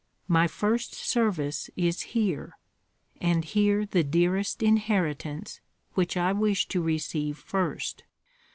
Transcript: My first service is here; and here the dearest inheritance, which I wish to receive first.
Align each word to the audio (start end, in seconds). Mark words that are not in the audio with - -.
My 0.27 0.47
first 0.47 0.95
service 0.95 1.69
is 1.75 2.01
here; 2.17 2.57
and 3.21 3.45
here 3.45 3.85
the 3.85 4.03
dearest 4.03 4.63
inheritance, 4.63 5.61
which 5.93 6.17
I 6.17 6.31
wish 6.33 6.67
to 6.69 6.81
receive 6.81 7.37
first. 7.37 8.05